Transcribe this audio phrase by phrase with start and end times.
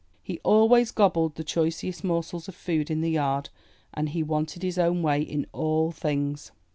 [0.23, 3.49] He always gobbled the choicest morsels of food in the yard,
[3.93, 6.51] and he wanted his own way in all things.